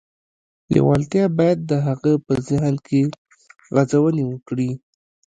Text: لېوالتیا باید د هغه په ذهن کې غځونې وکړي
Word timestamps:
لېوالتیا 0.73 1.25
باید 1.37 1.59
د 1.71 1.71
هغه 1.87 2.11
په 2.25 2.33
ذهن 2.47 2.75
کې 2.87 3.01
غځونې 3.75 4.23
وکړي 4.27 4.69